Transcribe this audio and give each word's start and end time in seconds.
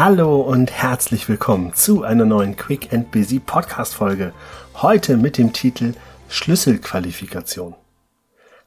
Hallo 0.00 0.42
und 0.42 0.70
herzlich 0.70 1.28
willkommen 1.28 1.74
zu 1.74 2.04
einer 2.04 2.24
neuen 2.24 2.54
Quick 2.54 2.92
and 2.92 3.10
Busy 3.10 3.40
Podcast 3.40 3.96
Folge. 3.96 4.32
Heute 4.76 5.16
mit 5.16 5.38
dem 5.38 5.52
Titel 5.52 5.92
Schlüsselqualifikation. 6.28 7.74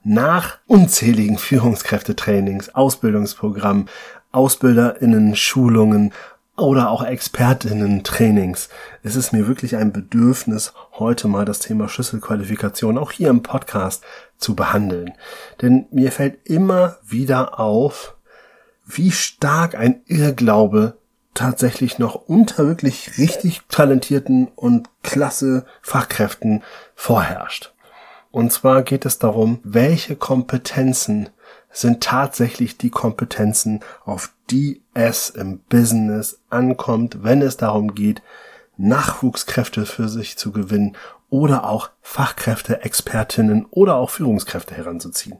Nach 0.03 0.57
unzähligen 0.67 1.37
Führungskräftetrainings, 1.37 2.75
Ausbildungsprogrammen, 2.75 3.87
Ausbilderinnen, 4.33 5.37
Schulungen 5.37 6.11
oder 6.57 6.89
auch 6.89 7.01
Expertinnen-Trainings 7.01 8.67
ist 9.01 9.15
es 9.15 9.31
mir 9.31 9.47
wirklich 9.47 9.77
ein 9.77 9.93
Bedürfnis, 9.93 10.73
heute 10.99 11.29
mal 11.29 11.45
das 11.45 11.59
Thema 11.59 11.87
Schlüsselqualifikation 11.87 12.97
auch 12.97 13.13
hier 13.13 13.29
im 13.29 13.41
Podcast 13.41 14.03
zu 14.35 14.53
behandeln. 14.53 15.13
Denn 15.61 15.85
mir 15.91 16.11
fällt 16.11 16.45
immer 16.45 16.97
wieder 17.07 17.57
auf, 17.57 18.17
wie 18.85 19.11
stark 19.11 19.75
ein 19.75 20.01
Irrglaube 20.07 20.97
tatsächlich 21.33 21.99
noch 21.99 22.15
unter 22.15 22.67
wirklich 22.67 23.17
richtig 23.17 23.61
talentierten 23.69 24.47
und 24.55 24.89
klasse 25.03 25.65
Fachkräften 25.81 26.63
vorherrscht. 26.95 27.73
Und 28.31 28.51
zwar 28.51 28.83
geht 28.83 29.05
es 29.05 29.19
darum, 29.19 29.59
welche 29.63 30.15
Kompetenzen 30.15 31.29
sind 31.69 32.03
tatsächlich 32.03 32.77
die 32.77 32.89
Kompetenzen, 32.89 33.81
auf 34.05 34.33
die 34.49 34.81
es 34.93 35.29
im 35.29 35.59
Business 35.69 36.39
ankommt, 36.49 37.23
wenn 37.23 37.41
es 37.41 37.57
darum 37.57 37.95
geht, 37.95 38.21
Nachwuchskräfte 38.77 39.85
für 39.85 40.09
sich 40.09 40.37
zu 40.37 40.51
gewinnen 40.51 40.97
oder 41.31 41.69
auch 41.69 41.89
Fachkräfte, 42.01 42.81
Expertinnen 42.83 43.65
oder 43.71 43.95
auch 43.95 44.09
Führungskräfte 44.09 44.75
heranzuziehen. 44.75 45.39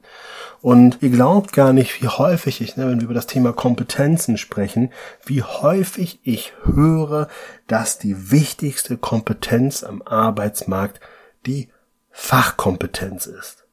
Und 0.62 1.00
ihr 1.02 1.10
glaubt 1.10 1.52
gar 1.52 1.74
nicht, 1.74 2.02
wie 2.02 2.08
häufig 2.08 2.62
ich, 2.62 2.78
ne, 2.78 2.88
wenn 2.88 3.00
wir 3.00 3.06
über 3.06 3.14
das 3.14 3.28
Thema 3.28 3.52
Kompetenzen 3.52 4.38
sprechen, 4.38 4.92
wie 5.26 5.44
häufig 5.44 6.20
ich 6.24 6.54
höre, 6.64 7.28
dass 7.68 8.00
die 8.00 8.32
wichtigste 8.32 8.98
Kompetenz 8.98 9.84
am 9.84 10.02
Arbeitsmarkt 10.02 11.02
die 11.46 11.70
Fachkompetenz 12.10 13.26
ist. 13.26 13.66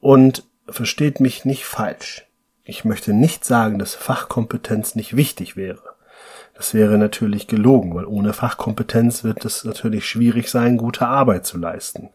Und 0.00 0.48
versteht 0.68 1.20
mich 1.20 1.44
nicht 1.44 1.66
falsch. 1.66 2.26
Ich 2.64 2.86
möchte 2.86 3.12
nicht 3.12 3.44
sagen, 3.44 3.78
dass 3.78 3.94
Fachkompetenz 3.94 4.94
nicht 4.94 5.16
wichtig 5.16 5.56
wäre. 5.56 5.89
Das 6.60 6.74
wäre 6.74 6.98
natürlich 6.98 7.46
gelogen, 7.46 7.94
weil 7.94 8.04
ohne 8.04 8.34
Fachkompetenz 8.34 9.24
wird 9.24 9.46
es 9.46 9.64
natürlich 9.64 10.06
schwierig 10.06 10.50
sein, 10.50 10.76
gute 10.76 11.06
Arbeit 11.06 11.46
zu 11.46 11.56
leisten. 11.56 12.10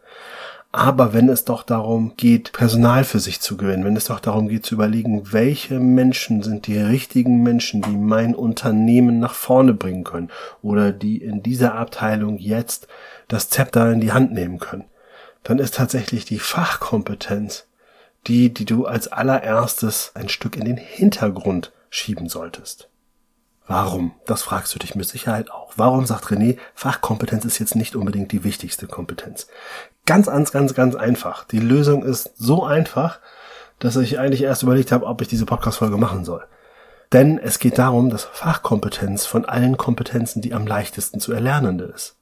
Aber 0.71 1.13
wenn 1.13 1.29
es 1.29 1.45
doch 1.45 1.63
darum 1.63 2.13
geht, 2.15 2.51
Personal 2.53 3.05
für 3.05 3.17
sich 3.17 3.41
zu 3.41 3.57
gewinnen, 3.57 3.83
wenn 3.83 3.95
es 3.95 4.05
doch 4.05 4.19
darum 4.19 4.47
geht 4.47 4.63
zu 4.63 4.75
überlegen, 4.75 5.33
welche 5.33 5.79
Menschen 5.79 6.43
sind 6.43 6.67
die 6.67 6.77
richtigen 6.77 7.41
Menschen, 7.41 7.81
die 7.81 7.97
mein 7.97 8.35
Unternehmen 8.35 9.19
nach 9.19 9.33
vorne 9.33 9.73
bringen 9.73 10.03
können 10.03 10.29
oder 10.61 10.91
die 10.91 11.17
in 11.17 11.41
dieser 11.41 11.73
Abteilung 11.73 12.37
jetzt 12.37 12.87
das 13.27 13.49
Zepter 13.49 13.91
in 13.91 13.99
die 13.99 14.13
Hand 14.13 14.31
nehmen 14.31 14.59
können, 14.59 14.85
dann 15.41 15.57
ist 15.57 15.73
tatsächlich 15.73 16.25
die 16.25 16.37
Fachkompetenz 16.37 17.65
die, 18.27 18.53
die 18.53 18.65
du 18.65 18.85
als 18.85 19.07
allererstes 19.07 20.11
ein 20.13 20.29
Stück 20.29 20.55
in 20.55 20.65
den 20.65 20.77
Hintergrund 20.77 21.71
schieben 21.89 22.29
solltest. 22.29 22.89
Warum? 23.67 24.13
Das 24.25 24.43
fragst 24.43 24.75
du 24.75 24.79
dich 24.79 24.95
mit 24.95 25.07
Sicherheit 25.07 25.49
auch. 25.49 25.73
Warum 25.75 26.05
sagt 26.05 26.25
René, 26.25 26.57
Fachkompetenz 26.75 27.45
ist 27.45 27.59
jetzt 27.59 27.75
nicht 27.75 27.95
unbedingt 27.95 28.31
die 28.31 28.43
wichtigste 28.43 28.85
Kompetenz? 28.85 29.47
Ganz, 30.05 30.27
ganz, 30.27 30.51
ganz, 30.51 30.73
ganz 30.75 30.95
einfach. 30.95 31.45
Die 31.45 31.59
Lösung 31.59 32.03
ist 32.03 32.31
so 32.37 32.63
einfach, 32.63 33.19
dass 33.79 33.95
ich 33.95 34.19
eigentlich 34.19 34.43
erst 34.43 34.63
überlegt 34.63 34.91
habe, 34.91 35.05
ob 35.05 35.21
ich 35.21 35.27
diese 35.27 35.45
Podcast-Folge 35.45 35.97
machen 35.97 36.25
soll. 36.25 36.45
Denn 37.11 37.39
es 37.39 37.59
geht 37.59 37.77
darum, 37.77 38.09
dass 38.09 38.23
Fachkompetenz 38.23 39.25
von 39.25 39.45
allen 39.45 39.77
Kompetenzen 39.77 40.41
die 40.41 40.53
am 40.53 40.67
leichtesten 40.67 41.19
zu 41.19 41.33
erlernende 41.33 41.85
ist. 41.85 42.17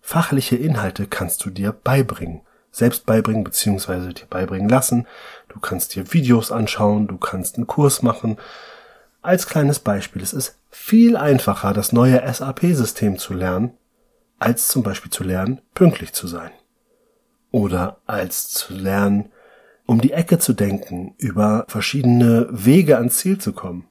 Fachliche 0.00 0.56
Inhalte 0.56 1.06
kannst 1.06 1.44
du 1.44 1.50
dir 1.50 1.72
beibringen, 1.72 2.42
selbst 2.70 3.06
beibringen 3.06 3.44
bzw. 3.44 4.12
dir 4.12 4.26
beibringen 4.30 4.68
lassen. 4.68 5.06
Du 5.48 5.58
kannst 5.58 5.94
dir 5.94 6.12
Videos 6.12 6.52
anschauen, 6.52 7.06
du 7.06 7.18
kannst 7.18 7.56
einen 7.56 7.66
Kurs 7.66 8.02
machen, 8.02 8.36
als 9.26 9.46
kleines 9.46 9.80
Beispiel, 9.80 10.22
es 10.22 10.32
ist 10.32 10.58
viel 10.70 11.16
einfacher, 11.16 11.72
das 11.72 11.92
neue 11.92 12.22
SAP-System 12.32 13.18
zu 13.18 13.34
lernen, 13.34 13.72
als 14.38 14.68
zum 14.68 14.82
Beispiel 14.82 15.10
zu 15.10 15.24
lernen, 15.24 15.60
pünktlich 15.74 16.12
zu 16.12 16.26
sein. 16.26 16.50
Oder 17.50 17.98
als 18.06 18.48
zu 18.48 18.74
lernen, 18.74 19.30
um 19.86 20.00
die 20.00 20.12
Ecke 20.12 20.38
zu 20.38 20.52
denken, 20.52 21.14
über 21.18 21.64
verschiedene 21.68 22.48
Wege 22.50 22.96
ans 22.98 23.18
Ziel 23.18 23.38
zu 23.38 23.52
kommen. 23.52 23.86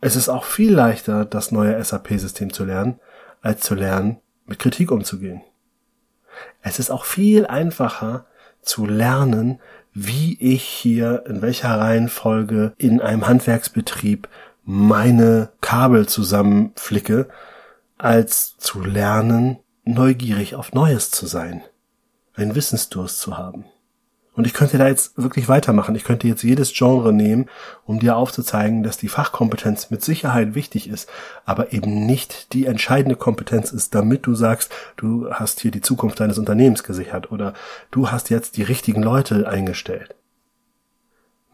Es 0.00 0.16
ist 0.16 0.28
auch 0.28 0.44
viel 0.44 0.72
leichter, 0.72 1.24
das 1.24 1.50
neue 1.50 1.82
SAP-System 1.82 2.52
zu 2.52 2.64
lernen, 2.64 3.00
als 3.40 3.62
zu 3.62 3.74
lernen, 3.74 4.18
mit 4.46 4.58
Kritik 4.58 4.90
umzugehen. 4.90 5.42
Es 6.62 6.78
ist 6.78 6.90
auch 6.90 7.04
viel 7.04 7.46
einfacher 7.46 8.26
zu 8.62 8.86
lernen, 8.86 9.60
wie 10.06 10.36
ich 10.40 10.62
hier 10.62 11.24
in 11.26 11.42
welcher 11.42 11.70
Reihenfolge 11.70 12.72
in 12.78 13.00
einem 13.00 13.26
Handwerksbetrieb 13.26 14.28
meine 14.64 15.50
Kabel 15.60 16.06
zusammenflicke, 16.06 17.28
als 17.96 18.56
zu 18.58 18.80
lernen, 18.80 19.58
neugierig 19.84 20.54
auf 20.54 20.72
Neues 20.72 21.10
zu 21.10 21.26
sein, 21.26 21.62
einen 22.34 22.54
Wissensdurst 22.54 23.18
zu 23.18 23.36
haben. 23.38 23.64
Und 24.38 24.46
ich 24.46 24.54
könnte 24.54 24.78
da 24.78 24.86
jetzt 24.86 25.18
wirklich 25.20 25.48
weitermachen. 25.48 25.96
Ich 25.96 26.04
könnte 26.04 26.28
jetzt 26.28 26.44
jedes 26.44 26.72
Genre 26.72 27.12
nehmen, 27.12 27.46
um 27.86 27.98
dir 27.98 28.16
aufzuzeigen, 28.16 28.84
dass 28.84 28.96
die 28.96 29.08
Fachkompetenz 29.08 29.90
mit 29.90 30.04
Sicherheit 30.04 30.54
wichtig 30.54 30.88
ist, 30.88 31.10
aber 31.44 31.72
eben 31.72 32.06
nicht 32.06 32.52
die 32.52 32.66
entscheidende 32.66 33.16
Kompetenz 33.16 33.72
ist, 33.72 33.96
damit 33.96 34.28
du 34.28 34.36
sagst, 34.36 34.72
du 34.96 35.28
hast 35.32 35.58
hier 35.58 35.72
die 35.72 35.80
Zukunft 35.80 36.20
deines 36.20 36.38
Unternehmens 36.38 36.84
gesichert 36.84 37.32
oder 37.32 37.52
du 37.90 38.12
hast 38.12 38.30
jetzt 38.30 38.56
die 38.56 38.62
richtigen 38.62 39.02
Leute 39.02 39.48
eingestellt 39.48 40.14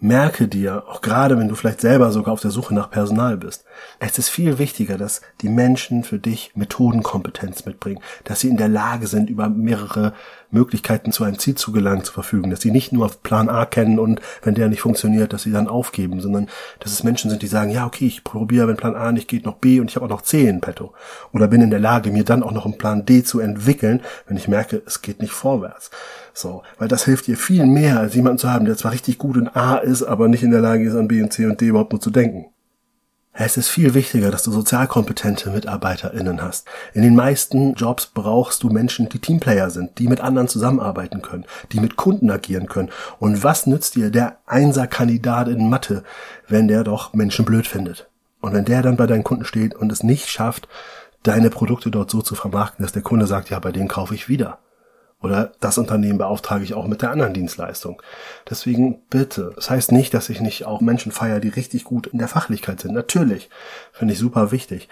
merke 0.04 0.48
dir, 0.48 0.84
auch 0.86 1.00
gerade 1.00 1.38
wenn 1.38 1.48
du 1.48 1.54
vielleicht 1.54 1.80
selber 1.80 2.12
sogar 2.12 2.34
auf 2.34 2.40
der 2.40 2.50
Suche 2.50 2.74
nach 2.74 2.90
Personal 2.90 3.38
bist, 3.38 3.64
es 3.98 4.18
ist 4.18 4.28
viel 4.28 4.58
wichtiger, 4.58 4.98
dass 4.98 5.22
die 5.40 5.48
Menschen 5.48 6.04
für 6.04 6.18
dich 6.18 6.52
Methodenkompetenz 6.54 7.64
mitbringen, 7.64 8.02
dass 8.24 8.40
sie 8.40 8.48
in 8.48 8.58
der 8.58 8.68
Lage 8.68 9.06
sind, 9.06 9.30
über 9.30 9.48
mehrere 9.48 10.12
Möglichkeiten 10.54 11.12
zu 11.12 11.24
einem 11.24 11.38
Ziel 11.38 11.56
zu 11.56 11.72
gelangen 11.72 12.04
zu 12.04 12.12
verfügen, 12.12 12.50
dass 12.50 12.62
sie 12.62 12.70
nicht 12.70 12.92
nur 12.92 13.10
Plan 13.22 13.48
A 13.48 13.66
kennen 13.66 13.98
und 13.98 14.20
wenn 14.42 14.54
der 14.54 14.68
nicht 14.68 14.80
funktioniert, 14.80 15.32
dass 15.32 15.42
sie 15.42 15.52
dann 15.52 15.68
aufgeben, 15.68 16.20
sondern 16.20 16.48
dass 16.80 16.92
es 16.92 17.02
Menschen 17.02 17.28
sind, 17.28 17.42
die 17.42 17.46
sagen, 17.46 17.70
ja, 17.70 17.86
okay, 17.86 18.06
ich 18.06 18.24
probiere, 18.24 18.68
wenn 18.68 18.76
Plan 18.76 18.96
A 18.96 19.12
nicht 19.12 19.28
geht, 19.28 19.44
noch 19.44 19.56
B 19.56 19.80
und 19.80 19.90
ich 19.90 19.96
habe 19.96 20.06
auch 20.06 20.10
noch 20.10 20.22
C 20.22 20.48
in 20.48 20.60
petto. 20.60 20.94
Oder 21.32 21.48
bin 21.48 21.60
in 21.60 21.70
der 21.70 21.80
Lage, 21.80 22.10
mir 22.10 22.24
dann 22.24 22.42
auch 22.42 22.52
noch 22.52 22.64
einen 22.64 22.78
Plan 22.78 23.04
D 23.04 23.22
zu 23.22 23.40
entwickeln, 23.40 24.00
wenn 24.26 24.36
ich 24.36 24.48
merke, 24.48 24.82
es 24.86 25.02
geht 25.02 25.20
nicht 25.20 25.32
vorwärts. 25.32 25.90
So, 26.32 26.62
weil 26.78 26.88
das 26.88 27.04
hilft 27.04 27.26
dir 27.26 27.36
viel 27.36 27.66
mehr, 27.66 28.00
als 28.00 28.14
jemanden 28.14 28.38
zu 28.38 28.50
haben, 28.50 28.64
der 28.64 28.76
zwar 28.76 28.92
richtig 28.92 29.18
gut 29.18 29.36
in 29.36 29.48
A 29.48 29.76
ist, 29.76 30.02
aber 30.02 30.28
nicht 30.28 30.42
in 30.42 30.50
der 30.50 30.60
Lage 30.60 30.84
ist, 30.84 30.94
an 30.94 31.08
B 31.08 31.22
und 31.22 31.32
C 31.32 31.46
und 31.46 31.60
D 31.60 31.66
überhaupt 31.66 31.92
nur 31.92 32.00
zu 32.00 32.10
denken. 32.10 32.53
Es 33.36 33.56
ist 33.56 33.68
viel 33.68 33.94
wichtiger, 33.94 34.30
dass 34.30 34.44
du 34.44 34.52
sozialkompetente 34.52 35.50
MitarbeiterInnen 35.50 36.40
hast. 36.40 36.68
In 36.92 37.02
den 37.02 37.16
meisten 37.16 37.74
Jobs 37.74 38.06
brauchst 38.06 38.62
du 38.62 38.70
Menschen, 38.70 39.08
die 39.08 39.18
Teamplayer 39.18 39.70
sind, 39.70 39.98
die 39.98 40.06
mit 40.06 40.20
anderen 40.20 40.46
zusammenarbeiten 40.46 41.20
können, 41.20 41.44
die 41.72 41.80
mit 41.80 41.96
Kunden 41.96 42.30
agieren 42.30 42.68
können. 42.68 42.90
Und 43.18 43.42
was 43.42 43.66
nützt 43.66 43.96
dir 43.96 44.12
der 44.12 44.38
Einser-Kandidat 44.46 45.48
in 45.48 45.68
Mathe, 45.68 46.04
wenn 46.46 46.68
der 46.68 46.84
doch 46.84 47.12
Menschen 47.12 47.44
blöd 47.44 47.66
findet? 47.66 48.08
Und 48.40 48.52
wenn 48.52 48.66
der 48.66 48.82
dann 48.82 48.96
bei 48.96 49.08
deinen 49.08 49.24
Kunden 49.24 49.44
steht 49.44 49.74
und 49.74 49.90
es 49.90 50.04
nicht 50.04 50.28
schafft, 50.28 50.68
deine 51.24 51.50
Produkte 51.50 51.90
dort 51.90 52.12
so 52.12 52.22
zu 52.22 52.36
vermarkten, 52.36 52.84
dass 52.84 52.92
der 52.92 53.02
Kunde 53.02 53.26
sagt, 53.26 53.50
ja, 53.50 53.58
bei 53.58 53.72
denen 53.72 53.88
kaufe 53.88 54.14
ich 54.14 54.28
wieder. 54.28 54.60
Oder 55.24 55.52
das 55.58 55.78
Unternehmen 55.78 56.18
beauftrage 56.18 56.64
ich 56.64 56.74
auch 56.74 56.86
mit 56.86 57.00
der 57.00 57.10
anderen 57.10 57.32
Dienstleistung. 57.32 58.02
Deswegen 58.48 59.00
bitte. 59.08 59.52
Das 59.56 59.70
heißt 59.70 59.90
nicht, 59.90 60.12
dass 60.12 60.28
ich 60.28 60.42
nicht 60.42 60.66
auch 60.66 60.82
Menschen 60.82 61.12
feiere, 61.12 61.40
die 61.40 61.48
richtig 61.48 61.84
gut 61.84 62.06
in 62.06 62.18
der 62.18 62.28
Fachlichkeit 62.28 62.80
sind. 62.80 62.92
Natürlich. 62.92 63.48
Finde 63.90 64.12
ich 64.12 64.20
super 64.20 64.52
wichtig. 64.52 64.90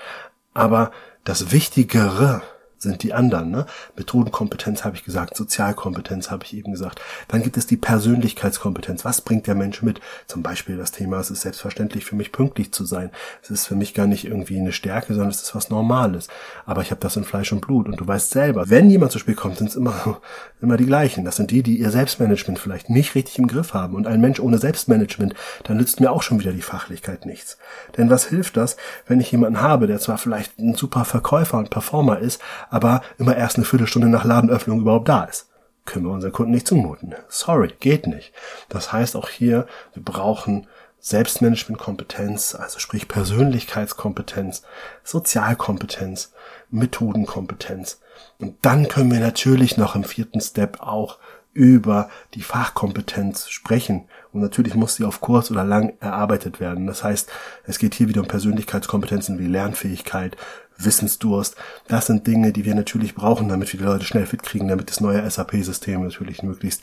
Aber 0.54 0.90
das 1.24 1.52
Wichtigere 1.52 2.40
sind 2.82 3.02
die 3.02 3.14
anderen. 3.14 3.50
Ne? 3.50 3.66
Methodenkompetenz 3.96 4.84
habe 4.84 4.96
ich 4.96 5.04
gesagt, 5.04 5.36
Sozialkompetenz 5.36 6.30
habe 6.30 6.44
ich 6.44 6.54
eben 6.54 6.72
gesagt. 6.72 7.00
Dann 7.28 7.42
gibt 7.42 7.56
es 7.56 7.66
die 7.66 7.76
Persönlichkeitskompetenz. 7.76 9.04
Was 9.04 9.20
bringt 9.20 9.46
der 9.46 9.54
Mensch 9.54 9.82
mit? 9.82 10.00
Zum 10.26 10.42
Beispiel 10.42 10.76
das 10.76 10.92
Thema, 10.92 11.18
es 11.18 11.30
ist 11.30 11.42
selbstverständlich 11.42 12.04
für 12.04 12.16
mich 12.16 12.32
pünktlich 12.32 12.72
zu 12.72 12.84
sein. 12.84 13.10
Es 13.42 13.50
ist 13.50 13.66
für 13.66 13.74
mich 13.74 13.94
gar 13.94 14.06
nicht 14.06 14.24
irgendwie 14.24 14.58
eine 14.58 14.72
Stärke, 14.72 15.14
sondern 15.14 15.30
es 15.30 15.42
ist 15.42 15.54
was 15.54 15.70
Normales. 15.70 16.28
Aber 16.66 16.82
ich 16.82 16.90
habe 16.90 17.00
das 17.00 17.16
in 17.16 17.24
Fleisch 17.24 17.52
und 17.52 17.60
Blut. 17.60 17.86
Und 17.86 18.00
du 18.00 18.06
weißt 18.06 18.30
selber, 18.30 18.68
wenn 18.68 18.90
jemand 18.90 19.12
zu 19.12 19.18
spät 19.18 19.36
kommt, 19.36 19.58
sind 19.58 19.70
es 19.70 19.76
immer, 19.76 20.20
immer 20.60 20.76
die 20.76 20.86
gleichen. 20.86 21.24
Das 21.24 21.36
sind 21.36 21.50
die, 21.50 21.62
die 21.62 21.78
ihr 21.78 21.90
Selbstmanagement 21.90 22.58
vielleicht 22.58 22.90
nicht 22.90 23.14
richtig 23.14 23.38
im 23.38 23.46
Griff 23.46 23.74
haben. 23.74 23.94
Und 23.94 24.06
ein 24.06 24.20
Mensch 24.20 24.40
ohne 24.40 24.58
Selbstmanagement, 24.58 25.34
dann 25.64 25.76
nützt 25.76 26.00
mir 26.00 26.10
auch 26.10 26.22
schon 26.22 26.40
wieder 26.40 26.52
die 26.52 26.62
Fachlichkeit 26.62 27.26
nichts. 27.26 27.58
Denn 27.96 28.10
was 28.10 28.26
hilft 28.26 28.56
das, 28.56 28.76
wenn 29.06 29.20
ich 29.20 29.30
jemanden 29.30 29.60
habe, 29.60 29.86
der 29.86 30.00
zwar 30.00 30.18
vielleicht 30.18 30.58
ein 30.58 30.74
super 30.74 31.04
Verkäufer 31.04 31.58
und 31.58 31.70
Performer 31.70 32.18
ist, 32.18 32.40
aber 32.72 33.02
immer 33.18 33.36
erst 33.36 33.56
eine 33.56 33.66
Viertelstunde 33.66 34.08
nach 34.08 34.24
Ladenöffnung 34.24 34.80
überhaupt 34.80 35.08
da 35.08 35.24
ist. 35.24 35.50
Können 35.84 36.06
wir 36.06 36.12
unseren 36.12 36.32
Kunden 36.32 36.52
nicht 36.52 36.66
zumuten. 36.66 37.14
Sorry, 37.28 37.74
geht 37.78 38.06
nicht. 38.06 38.32
Das 38.68 38.92
heißt 38.92 39.14
auch 39.14 39.28
hier, 39.28 39.66
wir 39.94 40.02
brauchen 40.02 40.66
Selbstmanagementkompetenz, 40.98 42.54
also 42.54 42.78
sprich 42.78 43.08
Persönlichkeitskompetenz, 43.08 44.62
Sozialkompetenz, 45.04 46.32
Methodenkompetenz. 46.70 48.00
Und 48.38 48.56
dann 48.62 48.88
können 48.88 49.12
wir 49.12 49.20
natürlich 49.20 49.76
noch 49.76 49.94
im 49.94 50.04
vierten 50.04 50.40
Step 50.40 50.80
auch 50.80 51.18
über 51.52 52.08
die 52.34 52.42
Fachkompetenz 52.42 53.48
sprechen. 53.48 54.04
Und 54.32 54.40
natürlich 54.40 54.74
muss 54.74 54.96
sie 54.96 55.04
auf 55.04 55.20
kurz 55.20 55.50
oder 55.50 55.64
lang 55.64 55.92
erarbeitet 56.00 56.60
werden. 56.60 56.86
Das 56.86 57.04
heißt, 57.04 57.30
es 57.64 57.78
geht 57.78 57.94
hier 57.94 58.08
wieder 58.08 58.22
um 58.22 58.28
Persönlichkeitskompetenzen 58.28 59.38
wie 59.38 59.46
Lernfähigkeit, 59.46 60.36
Wissensdurst. 60.78 61.56
Das 61.88 62.06
sind 62.06 62.26
Dinge, 62.26 62.52
die 62.52 62.64
wir 62.64 62.74
natürlich 62.74 63.14
brauchen, 63.14 63.48
damit 63.48 63.72
wir 63.72 63.78
die 63.78 63.86
Leute 63.86 64.04
schnell 64.04 64.26
fit 64.26 64.42
kriegen, 64.42 64.68
damit 64.68 64.90
das 64.90 65.00
neue 65.00 65.28
SAP-System 65.28 66.02
natürlich 66.02 66.42
möglichst 66.42 66.82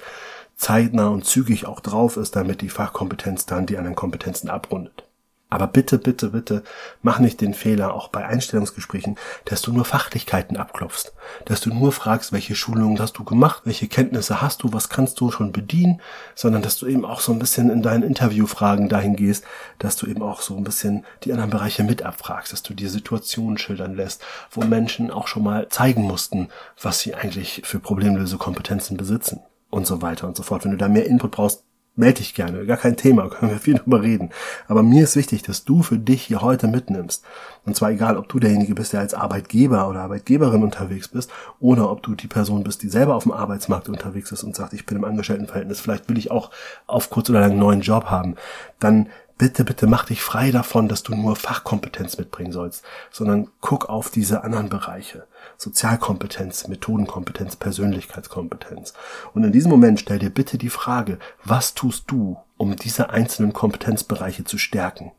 zeitnah 0.55 1.07
und 1.07 1.25
zügig 1.25 1.65
auch 1.65 1.79
drauf 1.79 2.17
ist, 2.17 2.35
damit 2.35 2.61
die 2.61 2.69
Fachkompetenz 2.69 3.45
dann 3.45 3.65
die 3.65 3.77
anderen 3.77 3.95
Kompetenzen 3.95 4.49
abrundet. 4.49 5.08
Aber 5.51 5.65
bitte, 5.65 5.97
bitte, 5.97 6.29
bitte, 6.29 6.63
mach 7.01 7.17
nicht 7.17 7.41
den 7.41 7.55
Fehler, 7.55 7.95
auch 7.95 8.09
bei 8.09 8.25
Einstellungsgesprächen, 8.25 9.17
dass 9.45 9.63
du 9.63 9.73
nur 9.73 9.83
Fachlichkeiten 9.83 10.57
abklopfst, 10.57 11.11
dass 11.45 11.59
du 11.61 11.73
nur 11.73 11.91
fragst, 11.91 12.31
welche 12.31 12.53
Schulungen 12.53 12.99
hast 12.99 13.13
du 13.13 13.23
gemacht, 13.23 13.63
welche 13.65 13.87
Kenntnisse 13.87 14.41
hast 14.41 14.61
du, 14.61 14.73
was 14.73 14.89
kannst 14.89 15.19
du 15.19 15.31
schon 15.31 15.51
bedienen, 15.51 16.01
sondern 16.35 16.61
dass 16.61 16.77
du 16.77 16.85
eben 16.85 17.03
auch 17.03 17.19
so 17.19 17.31
ein 17.31 17.39
bisschen 17.39 17.71
in 17.71 17.81
deinen 17.81 18.03
Interviewfragen 18.03 18.89
dahin 18.89 19.15
gehst, 19.15 19.43
dass 19.79 19.95
du 19.95 20.05
eben 20.05 20.21
auch 20.21 20.41
so 20.41 20.55
ein 20.55 20.63
bisschen 20.63 21.03
die 21.23 21.31
anderen 21.31 21.49
Bereiche 21.49 21.83
mit 21.83 22.03
abfragst, 22.03 22.53
dass 22.53 22.61
du 22.61 22.75
dir 22.75 22.89
Situationen 22.89 23.57
schildern 23.57 23.95
lässt, 23.95 24.23
wo 24.51 24.61
Menschen 24.61 25.09
auch 25.09 25.27
schon 25.27 25.43
mal 25.43 25.67
zeigen 25.69 26.03
mussten, 26.03 26.49
was 26.79 26.99
sie 26.99 27.15
eigentlich 27.15 27.63
für 27.65 27.79
Problemlösekompetenzen 27.79 28.97
besitzen 28.97 29.41
und 29.71 29.87
so 29.87 30.03
weiter 30.03 30.27
und 30.27 30.37
so 30.37 30.43
fort. 30.43 30.63
Wenn 30.63 30.71
du 30.71 30.77
da 30.77 30.87
mehr 30.87 31.07
Input 31.07 31.31
brauchst, 31.31 31.63
melde 31.99 32.19
dich 32.19 32.33
gerne, 32.33 32.65
gar 32.65 32.77
kein 32.77 32.95
Thema, 32.95 33.29
können 33.29 33.51
wir 33.51 33.59
viel 33.59 33.75
drüber 33.75 34.01
reden. 34.01 34.29
Aber 34.67 34.81
mir 34.81 35.03
ist 35.03 35.15
wichtig, 35.15 35.43
dass 35.43 35.65
du 35.65 35.83
für 35.83 35.97
dich 35.97 36.23
hier 36.23 36.41
heute 36.41 36.67
mitnimmst. 36.67 37.23
Und 37.65 37.75
zwar 37.75 37.91
egal, 37.91 38.17
ob 38.17 38.29
du 38.29 38.39
derjenige 38.39 38.73
bist, 38.73 38.93
der 38.93 39.01
als 39.01 39.13
Arbeitgeber 39.13 39.87
oder 39.87 40.01
Arbeitgeberin 40.01 40.63
unterwegs 40.63 41.09
bist, 41.09 41.29
oder 41.59 41.91
ob 41.91 42.01
du 42.01 42.15
die 42.15 42.27
Person 42.27 42.63
bist, 42.63 42.81
die 42.81 42.89
selber 42.89 43.15
auf 43.15 43.23
dem 43.23 43.33
Arbeitsmarkt 43.33 43.89
unterwegs 43.89 44.31
ist 44.31 44.43
und 44.43 44.55
sagt, 44.55 44.73
ich 44.73 44.85
bin 44.85 44.97
im 44.97 45.05
Angestelltenverhältnis, 45.05 45.81
vielleicht 45.81 46.09
will 46.09 46.17
ich 46.17 46.31
auch 46.31 46.51
auf 46.87 47.09
kurz 47.09 47.29
oder 47.29 47.41
lang 47.41 47.51
einen 47.51 47.59
neuen 47.59 47.81
Job 47.81 48.05
haben. 48.05 48.35
Dann 48.79 49.09
bitte, 49.39 49.63
bitte 49.63 49.87
mach 49.87 50.05
dich 50.05 50.21
frei 50.21 50.51
davon, 50.51 50.87
dass 50.87 51.01
du 51.01 51.15
nur 51.15 51.35
Fachkompetenz 51.35 52.19
mitbringen 52.19 52.51
sollst, 52.51 52.83
sondern 53.09 53.49
guck 53.61 53.89
auf 53.89 54.11
diese 54.11 54.43
anderen 54.43 54.69
Bereiche. 54.69 55.25
Sozialkompetenz, 55.57 56.67
Methodenkompetenz, 56.67 57.55
Persönlichkeitskompetenz. 57.55 58.93
Und 59.33 59.43
in 59.43 59.51
diesem 59.51 59.71
Moment 59.71 59.99
stell 59.99 60.19
dir 60.19 60.29
bitte 60.29 60.59
die 60.59 60.69
Frage, 60.69 61.17
was 61.43 61.73
tust 61.73 62.11
du, 62.11 62.37
um 62.57 62.75
diese 62.75 63.09
einzelnen 63.09 63.53
Kompetenzbereiche 63.53 64.43
zu 64.43 64.59
stärken? 64.59 65.13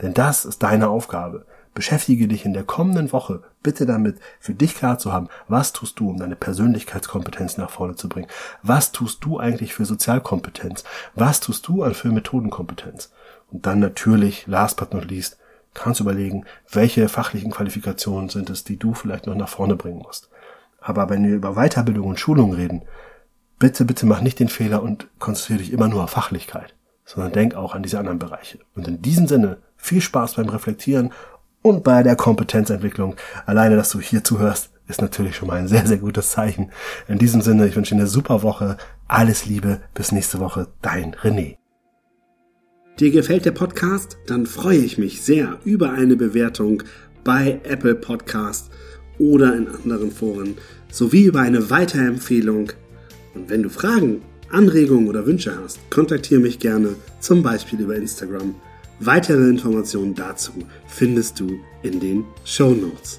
Denn 0.00 0.14
das 0.14 0.46
ist 0.46 0.62
deine 0.62 0.88
Aufgabe. 0.88 1.44
Beschäftige 1.74 2.26
dich 2.26 2.44
in 2.44 2.52
der 2.52 2.64
kommenden 2.64 3.12
Woche 3.12 3.42
bitte 3.62 3.86
damit, 3.86 4.18
für 4.40 4.54
dich 4.54 4.74
klar 4.74 4.98
zu 4.98 5.12
haben, 5.12 5.28
was 5.46 5.72
tust 5.72 6.00
du, 6.00 6.10
um 6.10 6.18
deine 6.18 6.36
Persönlichkeitskompetenz 6.36 7.56
nach 7.58 7.70
vorne 7.70 7.94
zu 7.94 8.08
bringen? 8.08 8.28
Was 8.62 8.92
tust 8.92 9.24
du 9.24 9.38
eigentlich 9.38 9.74
für 9.74 9.84
Sozialkompetenz? 9.84 10.84
Was 11.14 11.40
tust 11.40 11.68
du 11.68 11.88
für 11.94 12.08
Methodenkompetenz? 12.08 13.12
Und 13.52 13.66
dann 13.66 13.78
natürlich, 13.78 14.46
last 14.46 14.76
but 14.76 14.92
not 14.92 15.08
least, 15.08 15.38
kannst 15.74 16.00
du 16.00 16.04
überlegen, 16.04 16.44
welche 16.70 17.08
fachlichen 17.08 17.50
Qualifikationen 17.50 18.28
sind 18.28 18.50
es, 18.50 18.64
die 18.64 18.76
du 18.76 18.94
vielleicht 18.94 19.26
noch 19.26 19.34
nach 19.36 19.48
vorne 19.48 19.76
bringen 19.76 19.98
musst. 19.98 20.28
Aber 20.80 21.08
wenn 21.10 21.24
wir 21.24 21.34
über 21.34 21.54
Weiterbildung 21.54 22.08
und 22.08 22.18
Schulung 22.20 22.52
reden, 22.52 22.82
bitte, 23.58 23.84
bitte 23.84 24.06
mach 24.06 24.20
nicht 24.22 24.40
den 24.40 24.48
Fehler 24.48 24.82
und 24.82 25.06
konzentriere 25.18 25.60
dich 25.60 25.72
immer 25.72 25.88
nur 25.88 26.02
auf 26.02 26.10
Fachlichkeit, 26.10 26.74
sondern 27.04 27.32
denk 27.32 27.54
auch 27.54 27.74
an 27.74 27.82
diese 27.82 27.98
anderen 27.98 28.18
Bereiche. 28.18 28.58
Und 28.74 28.88
in 28.88 29.02
diesem 29.02 29.28
Sinne, 29.28 29.58
viel 29.76 30.00
Spaß 30.00 30.34
beim 30.34 30.48
Reflektieren 30.48 31.12
und 31.62 31.84
bei 31.84 32.02
der 32.02 32.16
Kompetenzentwicklung. 32.16 33.16
Alleine, 33.46 33.76
dass 33.76 33.90
du 33.90 34.00
hier 34.00 34.24
zuhörst, 34.24 34.70
ist 34.88 35.00
natürlich 35.00 35.36
schon 35.36 35.48
mal 35.48 35.58
ein 35.58 35.68
sehr, 35.68 35.86
sehr 35.86 35.98
gutes 35.98 36.30
Zeichen. 36.30 36.70
In 37.08 37.18
diesem 37.18 37.42
Sinne, 37.42 37.66
ich 37.66 37.76
wünsche 37.76 37.94
dir 37.94 38.00
eine 38.00 38.08
super 38.08 38.42
Woche. 38.42 38.76
Alles 39.06 39.46
Liebe. 39.46 39.80
Bis 39.94 40.12
nächste 40.12 40.40
Woche. 40.40 40.68
Dein 40.82 41.14
René. 41.14 41.56
Dir 42.98 43.10
gefällt 43.10 43.44
der 43.44 43.52
Podcast? 43.52 44.18
Dann 44.26 44.46
freue 44.46 44.78
ich 44.78 44.98
mich 44.98 45.22
sehr 45.22 45.58
über 45.64 45.92
eine 45.92 46.16
Bewertung 46.16 46.82
bei 47.24 47.60
Apple 47.64 47.94
Podcast 47.94 48.70
oder 49.18 49.54
in 49.54 49.68
anderen 49.68 50.10
Foren 50.10 50.56
sowie 50.90 51.24
über 51.24 51.40
eine 51.40 51.70
Weiterempfehlung. 51.70 52.72
Und 53.34 53.48
wenn 53.48 53.62
du 53.62 53.68
Fragen, 53.68 54.22
Anregungen 54.50 55.08
oder 55.08 55.24
Wünsche 55.26 55.56
hast, 55.62 55.78
kontaktiere 55.90 56.40
mich 56.40 56.58
gerne, 56.58 56.96
zum 57.20 57.42
Beispiel 57.42 57.80
über 57.80 57.94
Instagram. 57.94 58.54
Weitere 59.02 59.48
Informationen 59.48 60.14
dazu 60.14 60.52
findest 60.86 61.40
du 61.40 61.58
in 61.82 62.00
den 62.00 62.24
Show 62.44 62.72
Notes. 62.72 63.18